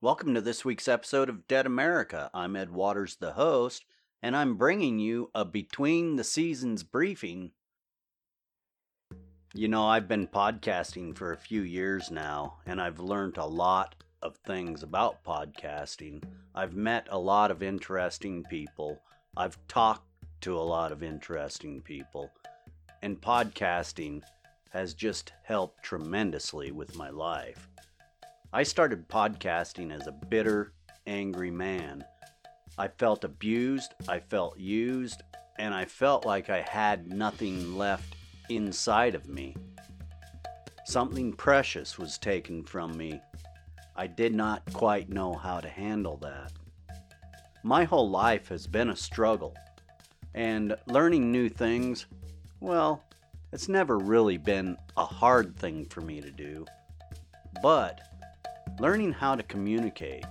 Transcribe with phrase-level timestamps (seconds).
[0.00, 2.28] Welcome to this week's episode of Dead America.
[2.34, 3.84] I'm Ed Waters, the host,
[4.20, 7.52] and I'm bringing you a between the seasons briefing.
[9.54, 13.94] You know, I've been podcasting for a few years now, and I've learned a lot
[14.20, 16.24] of things about podcasting.
[16.52, 19.00] I've met a lot of interesting people.
[19.36, 20.08] I've talked
[20.40, 22.32] to a lot of interesting people.
[23.00, 24.22] And podcasting
[24.70, 27.68] has just helped tremendously with my life.
[28.54, 30.74] I started podcasting as a bitter,
[31.06, 32.04] angry man.
[32.76, 35.22] I felt abused, I felt used,
[35.58, 38.14] and I felt like I had nothing left
[38.50, 39.56] inside of me.
[40.84, 43.22] Something precious was taken from me.
[43.96, 46.52] I did not quite know how to handle that.
[47.62, 49.56] My whole life has been a struggle,
[50.34, 52.04] and learning new things,
[52.60, 53.02] well,
[53.50, 56.66] it's never really been a hard thing for me to do.
[57.62, 58.11] But
[58.82, 60.24] learning how to communicate,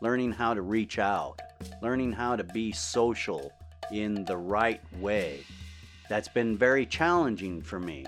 [0.00, 1.40] learning how to reach out,
[1.82, 3.52] learning how to be social
[3.90, 5.40] in the right way,
[6.08, 8.06] that's been very challenging for me.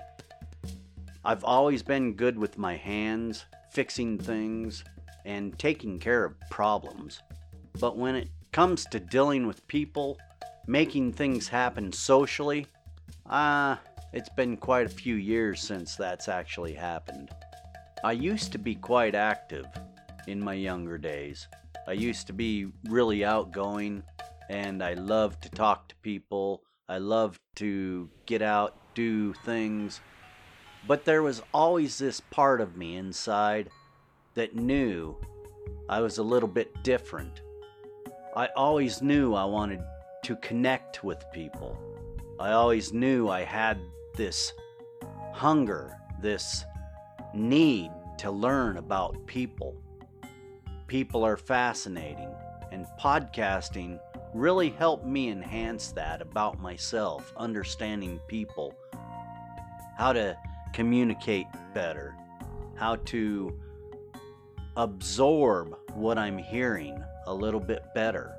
[1.25, 4.85] I've always been good with my hands, fixing things,
[5.25, 7.21] and taking care of problems.
[7.81, 10.19] But when it comes to dealing with people,
[10.69, 12.65] making things happen socially,
[13.27, 13.77] ah, uh,
[14.13, 17.31] it's been quite a few years since that's actually happened.
[18.03, 19.67] I used to be quite active
[20.27, 21.47] in my younger days.
[21.87, 24.03] I used to be really outgoing
[24.49, 26.63] and I loved to talk to people.
[26.89, 30.01] I loved to get out, do things.
[30.87, 33.69] But there was always this part of me inside
[34.35, 35.15] that knew
[35.87, 37.43] I was a little bit different.
[38.35, 39.81] I always knew I wanted
[40.25, 41.79] to connect with people.
[42.39, 43.79] I always knew I had
[44.17, 44.55] this
[45.35, 46.65] hunger, this
[47.35, 49.77] need to learn about people.
[50.87, 52.31] People are fascinating,
[52.73, 53.99] and podcasting
[54.35, 58.75] really helped me enhance that about myself, understanding people,
[59.97, 60.37] how to
[60.73, 62.15] communicate better,
[62.75, 63.59] how to
[64.77, 68.35] absorb what I'm hearing a little bit better.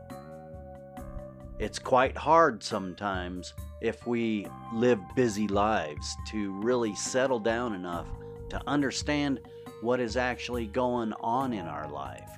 [1.60, 8.08] It's quite hard sometimes if we live busy lives to really settle down enough
[8.52, 9.40] to understand
[9.82, 12.30] what is actually going on in our life.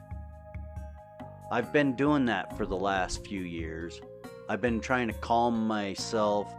[1.51, 3.99] I've been doing that for the last few years.
[4.47, 6.53] I've been trying to calm myself,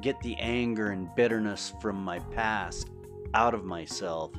[0.00, 2.90] get the anger and bitterness from my past
[3.32, 4.30] out of myself,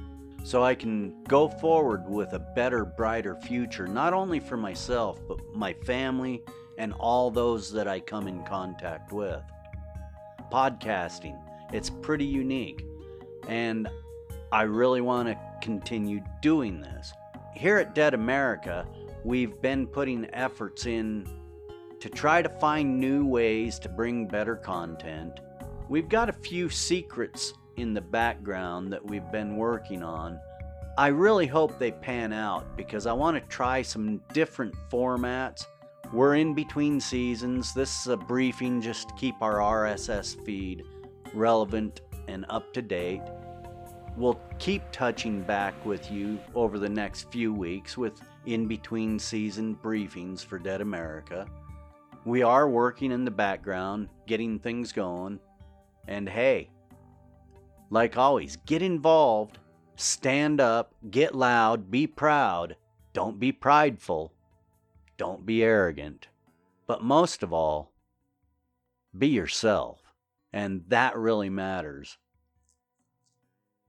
[0.44, 5.39] so I can go forward with a better, brighter future, not only for myself, but
[5.56, 6.44] my family
[6.77, 9.41] and all those that I come in contact with.
[10.51, 11.39] Podcasting,
[11.73, 12.85] it's pretty unique,
[13.47, 13.89] and
[14.51, 17.11] I really want to continue doing this.
[17.53, 18.85] Here at Dead America,
[19.23, 21.28] we've been putting efforts in
[22.00, 25.39] to try to find new ways to bring better content.
[25.89, 30.39] We've got a few secrets in the background that we've been working on.
[30.97, 35.66] I really hope they pan out because I want to try some different formats.
[36.13, 37.73] We're in between seasons.
[37.73, 40.83] This is a briefing just to keep our RSS feed
[41.33, 43.22] relevant and up to date.
[44.17, 49.77] We'll keep touching back with you over the next few weeks with in between season
[49.83, 51.45] briefings for Dead America.
[52.23, 55.39] We are working in the background, getting things going.
[56.07, 56.69] And hey,
[57.89, 59.57] like always, get involved,
[59.97, 62.77] stand up, get loud, be proud,
[63.11, 64.31] don't be prideful,
[65.17, 66.29] don't be arrogant.
[66.87, 67.91] But most of all,
[69.17, 69.99] be yourself.
[70.53, 72.17] And that really matters.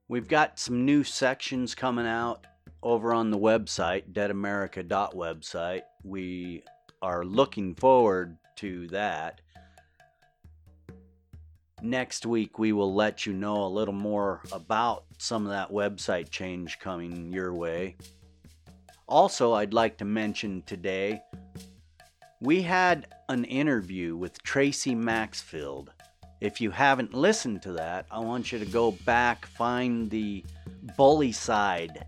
[0.08, 2.46] We've got some new sections coming out
[2.80, 5.82] over on the website, deadamerica.website.
[6.04, 6.62] We
[7.02, 9.40] are looking forward to that.
[11.82, 16.30] Next week, we will let you know a little more about some of that website
[16.30, 17.96] change coming your way.
[19.08, 21.20] Also, I'd like to mention today
[22.40, 25.90] we had an interview with Tracy Maxfield.
[26.40, 30.44] If you haven't listened to that, I want you to go back, find the
[30.98, 32.02] bullycide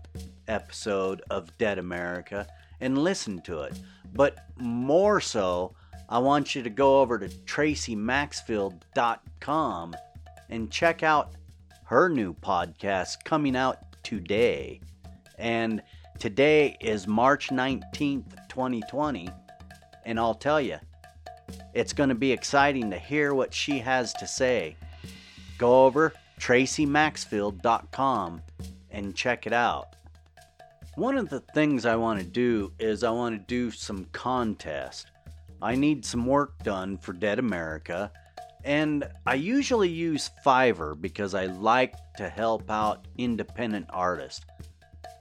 [0.47, 2.45] episode of Dead America,
[2.79, 3.79] and listen to it.
[4.13, 5.73] But more so,
[6.07, 9.95] I want you to go over to tracymaxfield.com
[10.49, 11.31] and check out
[11.85, 14.79] her new podcast coming out today.
[15.39, 15.81] And
[16.19, 19.27] today is March 19th, 2020.
[20.05, 20.77] And I'll tell you,
[21.73, 24.75] it's going to be exciting to hear what she has to say.
[25.57, 28.41] Go over tracymaxfield.com
[28.91, 29.95] and check it out.
[30.95, 35.11] One of the things I want to do is I want to do some contest.
[35.61, 38.11] I need some work done for Dead America,
[38.63, 44.45] and I usually use Fiverr because I like to help out independent artists.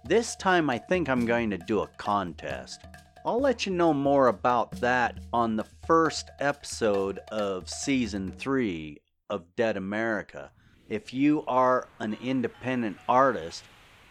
[0.05, 2.81] This time I think I'm going to do a contest.
[3.25, 8.99] I'll let you know more about that on the first episode of season 3
[9.29, 10.51] of Dead America.
[10.89, 13.65] If you are an independent artist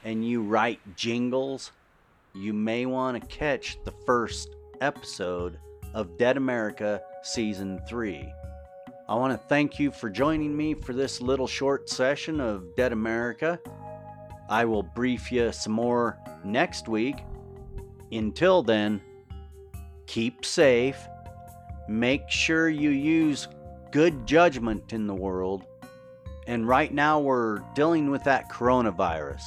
[0.04, 1.72] and you write jingles,
[2.36, 4.50] you may want to catch the first
[4.82, 5.58] episode
[5.94, 8.32] of Dead America Season 3.
[9.10, 12.92] I want to thank you for joining me for this little short session of Dead
[12.92, 13.60] America.
[14.50, 17.16] I will brief you some more next week.
[18.12, 19.02] Until then,
[20.06, 20.98] keep safe.
[21.90, 23.48] Make sure you use
[23.92, 25.66] good judgment in the world.
[26.48, 29.42] And right now, we're dealing with that coronavirus.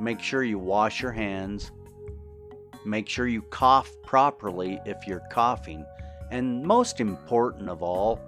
[0.00, 1.70] Make sure you wash your hands.
[2.84, 5.86] Make sure you cough properly if you're coughing.
[6.32, 8.20] And most important of all,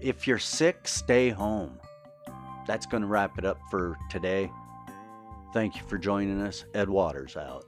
[0.00, 1.80] if you're sick, stay home.
[2.66, 4.50] That's going to wrap it up for today.
[5.52, 6.64] Thank you for joining us.
[6.74, 7.64] Ed Waters out.